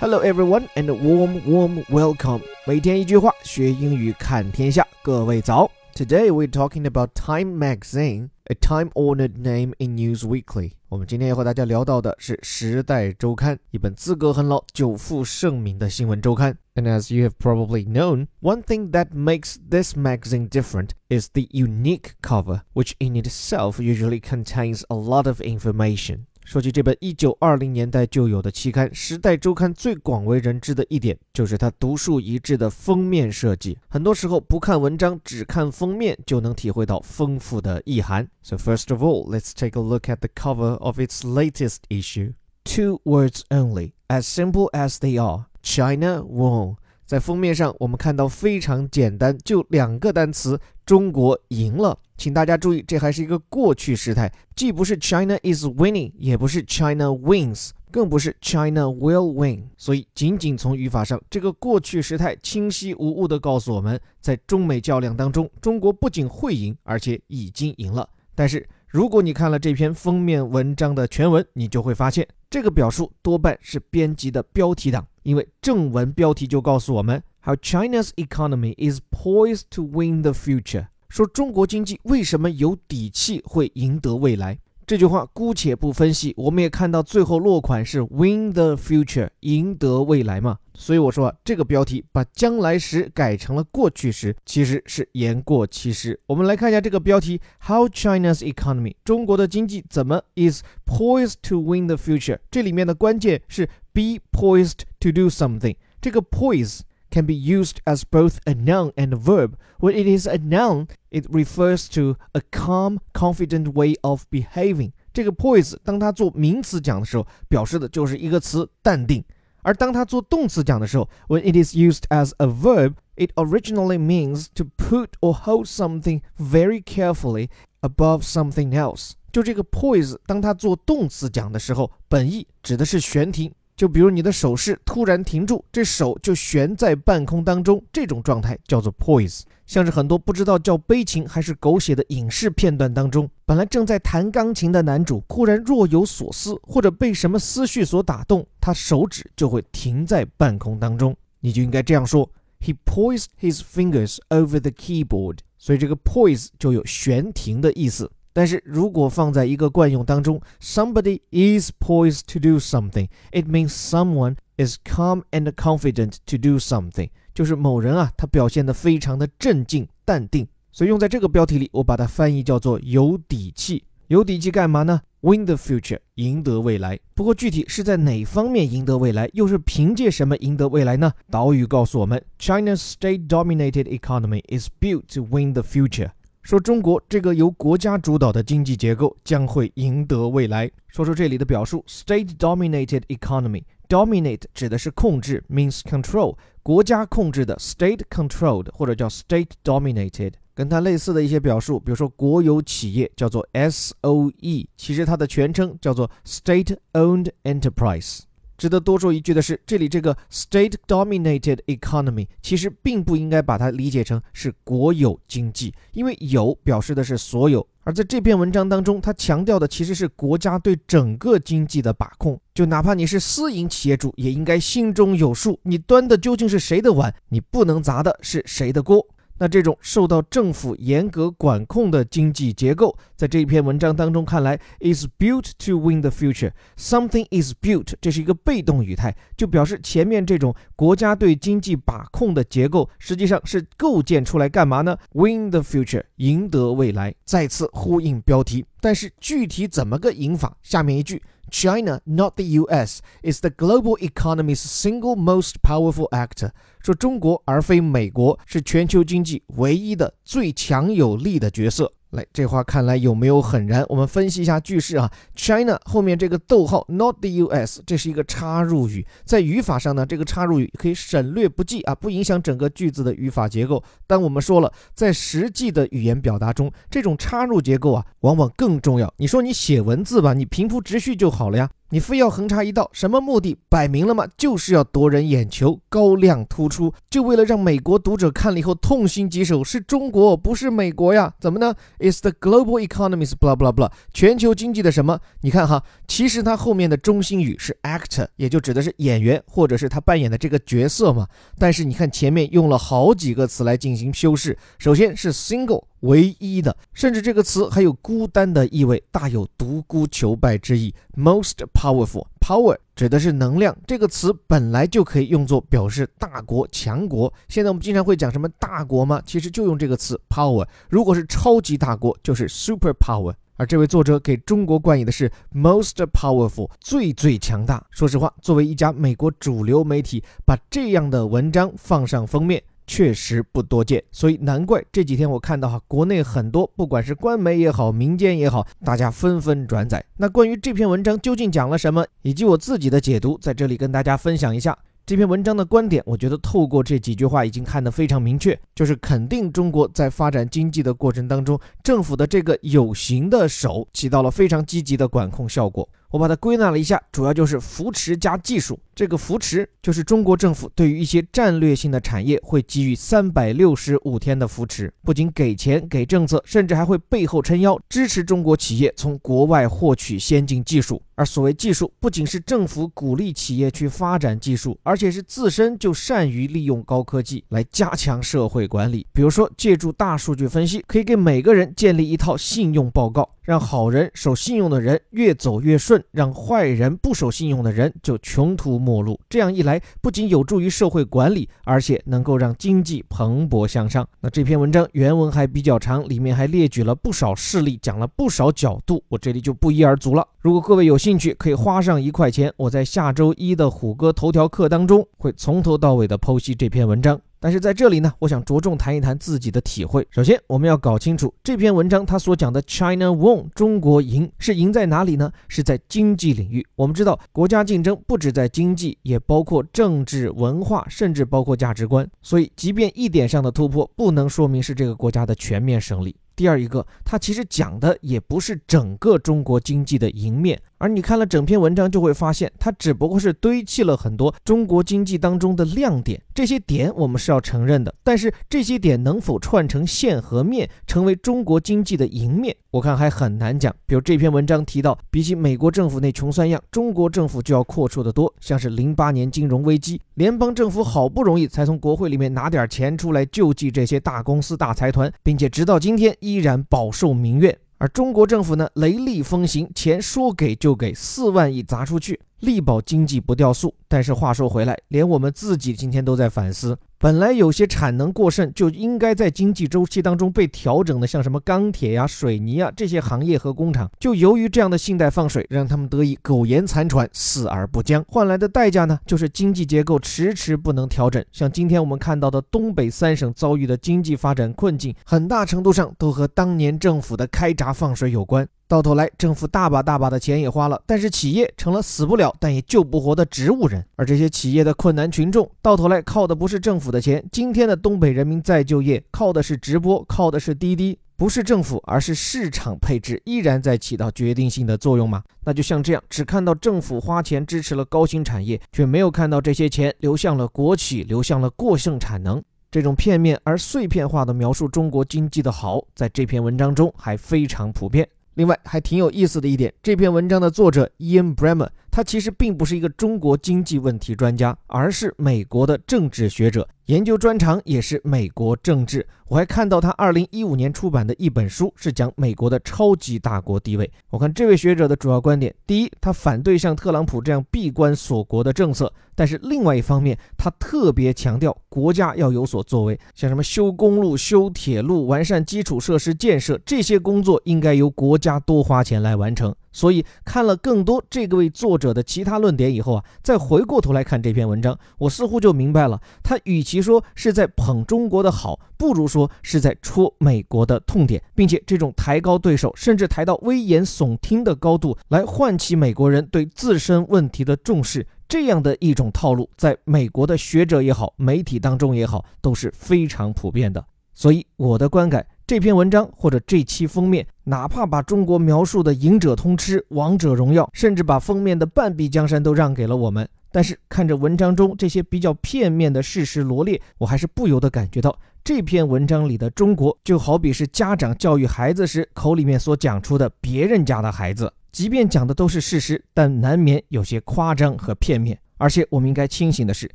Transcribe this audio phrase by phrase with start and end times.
[0.00, 2.42] Hello everyone and a warm, warm welcome.
[2.66, 4.86] 每天一句话，学英语看天下。
[5.02, 5.70] 各位早。
[5.94, 10.72] Today we're talking about Time Magazine, a time-honored name in News Weekly.
[10.90, 16.58] 我们今天要和大家聊到的是《时代周刊》，一本资格很老、久负盛名的新闻周刊。
[16.74, 22.16] And as you have probably known, one thing that makes this magazine different is the unique
[22.20, 26.26] cover, which in itself usually contains a lot of information.
[26.51, 33.77] 说起这本一九二零年代就有的期刊《时代周刊》，最广为人知的一点就是它独树一帜的封面设计。
[33.87, 38.27] 很多时候不看文章，只看封面就能体会到丰富的意涵。
[38.41, 42.33] So first of all, let's take a look at the cover of its latest issue.
[42.65, 45.45] Two words only, as simple as they are.
[45.63, 46.75] China won.
[47.11, 51.99] 在封面上，我们看到非常简单，就两个单词：中国赢了。
[52.15, 59.67] 请大家注意，这还是一个过去时态，既不是 China is winning，也不是 China wins，更不是 China will win。
[59.75, 68.07] 所以，仅仅从语法上，这个过去时态清晰无误地告诉我们，在中美较量当中，中国不仅会赢，而且已经赢了。
[68.33, 75.05] 但是，如果你看了这篇封面文章的全文，你就会发现，这个表述多半是编辑的标题党。
[75.23, 84.59] 因为正文标题就告诉我们，How China's economy is poised to win the future，说中国经济为什么有底气会赢得未来。
[84.91, 90.57] 这句话姑且不分析，我们也看到最后落款是 win the future，赢得未来嘛。
[90.73, 96.19] 所以我说啊，这个标题把将来时改成了过去时，其实是言过其实。
[96.25, 102.39] 我们来看一下这个标题，How China's economy，中国的经济怎么 is poised to win the future？
[102.51, 105.77] 这里面的关键是 be poised to do something。
[106.01, 109.54] 这个 poise can be used as both a noun and a verb.
[109.78, 114.92] When it is a noun, it refers to a calm, confident way of behaving.
[115.12, 119.22] 这个 poise 当它做名词讲的时候，表示的就是一个词淡定；
[119.62, 126.82] 而当它做动词讲的时候，when it is used as a verb, it originally means to put or hold something very
[126.82, 127.48] carefully
[127.80, 129.12] above something else.
[129.32, 133.52] 就这个 poise，当它做动词讲的时候，本意指的是悬停。
[133.75, 139.41] 就比如你的手势突然停住，这手就悬在半空当中，这种状态叫做 poise。
[139.65, 152.29] 像是很多不知道叫悲情还是狗血的影视片段当中，本来正在弹钢琴的男主，忽然若有所思，或者被什么思绪所打动，他手指就会停在半空当中，你就应该这样说
[152.59, 155.37] ：He poised his fingers over the keyboard。
[155.57, 158.11] 所以这个 poise 就有悬停的意思。
[158.33, 170.47] 但是如果放在一个惯用当中，somebody is poised to do something，it means someone is calm and confident to do something，就是某人啊，他表现得非常的镇静淡定。
[170.71, 173.83] 所以用在这个标题里，我把它翻译叫做有底气。
[174.07, 176.99] 有底气干嘛呢？Win the future，赢得未来。
[177.13, 181.13] 不过具体是在哪方面赢得未来，又是凭借什么赢得未来呢？
[181.29, 186.11] 岛屿告诉我们，China's state-dominated economy is built to win the future。
[186.41, 190.69] 说中国这个由国家主导的经济结构将会赢得未来。
[190.87, 208.21] 说说这里的表述：state-dominated economy，dominate 指的是控制，means control，国家控制的；state-controlled 或者叫 state-dominated，跟它类似的一些表述，比如说国有企业叫做 SOE，其实它的全称叫做 state-owned enterprise。
[208.61, 222.39] 值得多说一句的是，这里这个 state-dominated economy 其实并不应该把它理解成是国有经济，因为有表示的是所有，而在这篇文章当中，它强调的其实是国家对整个经济的把控。
[222.53, 229.03] 就哪怕你是私营企业主，也应该心中有数，你端的究竟是谁的碗，你不能砸的是谁的锅。
[229.41, 236.51] 那这种受到政府严格管控的经济结构，在这一篇文章当中看来，is built to win the future。
[236.77, 247.15] Something is built，这是一个被动语态，就表示前面这种国家对经济把控的结构，实际上是构建出来干嘛呢？Win the future，赢得未来。
[247.25, 250.55] 再次呼应标题，但是具体怎么个赢法？
[250.61, 251.19] 下面一句。
[251.50, 256.50] China, not the U.S., is the global economy's single most powerful actor。
[256.82, 261.92] 说中国而非美国是全球经济唯一的最强有力的角色。
[262.11, 263.85] 来，这话看来有没有很燃？
[263.87, 265.09] 我们分析一下句式啊。
[265.33, 273.81] China 后面这个逗号，not the U.S.，这是一个插入语，在语法上呢，这个插入语可以省略不计啊，不影响整个句子的语法结构。
[274.05, 279.13] 但我们说了，在实际的语言表达中，这种插入结构啊，往往更重要。
[279.17, 281.69] 你说你写文字吧，你平铺直叙就好了呀。
[281.93, 283.57] 你非要横插一道，什么目的？
[283.67, 289.61] 摆明了嘛，就是要夺人眼球，高亮突出，就为了让美国读者看了以后痛心疾首。
[289.61, 291.33] 是中国，不是美国呀？
[291.37, 293.91] 怎么呢？Is the global economies blah blah blah？
[294.13, 295.19] 全球经济的什么？
[295.41, 301.27] 你看哈，其实它后面的中心语是 actor，也就指的是演员或者是他扮演的这个角色嘛。
[301.59, 305.83] 但是你看前面用了好几个词来进行修饰，首先是 single。
[306.01, 310.93] 唯一的，甚至这个词还有孤单的意味，大有独孤求败之意。
[311.15, 317.31] Most powerful，power 指的是能量，这个词本来就可以用作表示大国、强国。
[317.47, 319.21] 现在我们经常会讲什么大国吗？
[319.25, 320.67] 其实就用这个词 power。
[320.89, 323.33] 如果是超级大国，就是 super power。
[323.57, 327.85] 而这位作者给中国冠以的是 most powerful，最最强大。
[327.91, 332.63] 说实话，作为一家美国主流媒体，把这样的文章放上封面。
[332.91, 340.03] 确实不多见，所以难怪这几天我看到哈，国内很多不管是官媒也好，民间也好，大家纷纷转载。
[340.17, 344.77] 那关于这篇文章究竟讲了什么，以及我自己的解读，在这里跟大家分享一下。
[345.05, 355.87] 这篇文章的观点，我觉得透过这几句话已经看得非常明确，就是肯定中国在发展经济的过程当中，政府的这个有形的手起到了非常积极的管控效果。
[356.11, 358.79] 我把它归纳了一下，主要就是扶持加技术。
[358.93, 371.01] 这个扶持就是中国政府对于一些战略性的产业会给予三百六十五天的扶持，不仅给钱给政策，甚至还会背后撑腰，支持中国企业从国外获取先进技术。
[371.15, 379.07] 而所谓技术，不仅是政府鼓励企业去发展技术，而且是自身就善于利用高科技来加强社会管理。
[379.13, 383.27] 比如说，借助大数据分析，可以给每个人建立一套信用报告。
[383.43, 389.19] 让好人守信用的人越走越顺，让坏人不守信用的人就穷途末路。
[389.27, 394.07] 这样一来，不仅有助于社会管理，而且能够让经济蓬勃向上。
[394.19, 400.27] 那这篇文章原文还比较长，里面还列举了不少事例，讲了不少角度，我这里就不一而足了。
[400.39, 407.19] 如果各位有兴趣，可以花上一块钱，我在下周一的虎哥头条课当中会从头到尾的剖析这篇文章。
[407.43, 410.07] 但是在这里呢，我想着重谈一谈自己的体会。
[410.11, 415.31] 首先，我们要搞清楚这篇文章它所讲的 China won 中国赢是赢在哪里呢？
[415.47, 416.63] 是在经济领域。
[416.75, 422.07] 我们知道，国家竞争不止在经济，也包括政治、文化，甚至包括价值观。
[422.21, 426.15] 所以，即便一点上的突破，不能说明是这个国家的全面胜利。
[426.41, 430.59] 第二一个，它其实讲的也不是整个中国经济的赢面。
[430.79, 436.19] 而你看了整篇文章，就会发现，它只不过是堆砌了很多中国经济当中的亮点。
[436.33, 443.71] 这些点我们是要承认的，但是这些点能否串成线和面，成为中国经济的赢面，我看还很难讲。
[443.85, 448.33] 比如这篇文章提到，比起美国政府那穷酸样，中国政府就要阔绰得多。
[448.39, 457.57] 像是零八年金融危机，联邦政府好不容易才从国会里面拿点钱出来救济这些大公司大财团，并且直到今天依然饱受民怨。
[457.77, 463.73] 而中国政府呢，雷厉风行，钱说给就给，四万亿砸出去，力保经济不掉速。
[463.87, 466.77] 但是话说回来，连我们自己今天都在反思。
[467.01, 481.25] 本来有些产能过剩就应该在经济周期当中被调整的，像什么钢铁呀、水泥啊这些行业和工厂，就由于这样的信贷放水，让他们得以苟延残喘、死而不僵，换来的代价呢，就是经济结构迟迟不能调整。
[481.31, 488.47] 像今天我们看到的东北三省遭遇的经济发展困境，很大程度上都和当年政府的开闸放水有关。
[488.71, 493.85] 到头来，政府大把大把的钱也花了，但是企业成了死不了但也救不活的植物人。
[493.97, 497.21] 而这些企业的困难群众，到头来靠的不是政府的钱。
[497.33, 505.21] 今天的东北人民再就业，靠的是直播，靠的是滴滴，不是政府，而是市场配置依然在起到决定性的作用吗？
[505.43, 512.41] 那就像这样，只看到政府花钱支持了高新产业，却没有看到这些钱流向了国企，流向了过剩产能。
[512.71, 518.07] 这种片面而碎片化的描述中国经济的好，在这篇文章中还非常普遍。
[518.35, 526.67] 另外还挺有意思的一点，这篇文章的作者 Ian Bremer，他其实并不是一个中国经济问题专家，而是美国的政治学者。
[526.85, 533.89] 研究专长也是美国政治，我还看到他二零一五年出版的一本书是讲美国的超级大国地位。
[534.09, 549.53] 我看这位学者的主要观点，第一，他反对像特朗普这样闭关锁国的政策，但是另外一方面，他特别强调国家要有所作为，像什么修公路、修铁路、完善基础设施建设这些工作，应该由国家多花钱来完成。
[549.71, 573.85] 所以看了更多这个位作者的其他论点以后啊，再回过头来看这篇文章，我似乎就明白了，他与其说是在捧中国的好，不如说是在戳美国的痛点，并且这种抬高对手，甚至抬到危言耸听的高度，来唤起美国人对自身问题的重视，这样的一种套路，在美国的学者也好，媒体当中也好，都是非常普遍的。
[574.13, 575.25] 所以我的观感。
[575.51, 598.39] 这篇文章或者这期封面，哪怕把中国描述的赢者通吃、王者荣耀，甚至把封面的半壁江山都让给了我们，但是看着文章中这些比较片面的事实罗列，我还是不由得感觉到，这篇文章里的中国就好比是家长教育孩子时口里面所讲出的别人家的孩子，即便讲的都是事实，但难免有些夸张和片面。
[598.61, 599.89] 而且我们应该清醒的是，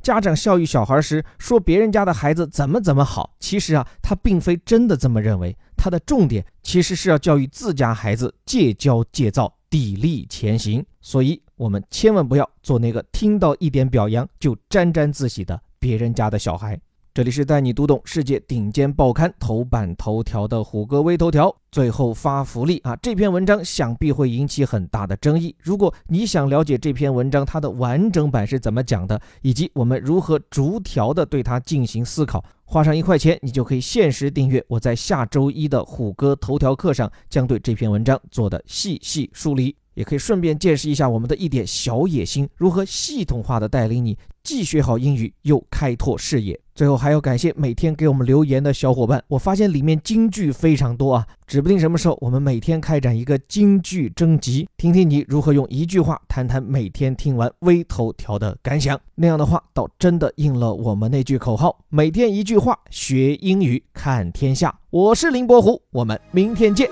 [0.00, 5.54] 家长教育小孩时说别人家的孩子怎么怎么好，其实啊，他并非真的这么认为。
[5.76, 10.82] 他的重点其实是要教育自家孩子戒骄戒躁、砥砺前行。
[11.02, 16.80] 所以，我们千万不要做那个听到一点表扬就沾沾自喜的别人家的小孩。
[17.18, 21.52] 这里是带你读懂世界顶尖报刊头版头条的虎哥微头条。
[21.72, 22.94] 最后发福利啊！
[23.02, 25.52] 这篇文章想必会引起很大的争议。
[25.58, 39.74] 如果你想了解这篇文章它的完整版是怎么讲的，以及我们如何逐条的对它进行思考，花上一块钱，你就可以限时订阅我在下周一的虎哥头条课上将对这篇文章做的细细梳理。
[39.94, 44.16] 也可以顺便见识一下我们的一点小野心，如何系统化的带领你
[44.48, 46.58] 既学好英语又开拓视野。
[46.74, 58.98] 最后还要感谢每天给我们留言的小伙伴，我发现里面金句非常多啊，指不定什么时候我们每天开展一个金句征集，听听你如何用一句话谈谈每天听完微头条的感想。
[59.14, 64.74] 那样的话，倒真的应了我们那句口号：每天一句话，学英语看天下。
[64.88, 66.88] 我是林伯虎，我们明天见。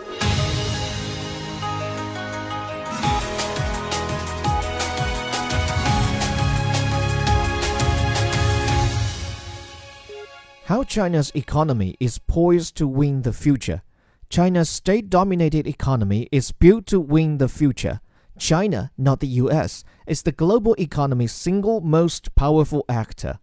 [10.67, 13.83] How China's economy is poised to win the future.
[14.29, 18.01] China's state dominated economy is built to win the future.
[18.37, 23.39] China, not the US, is the global economy's single most powerful actor.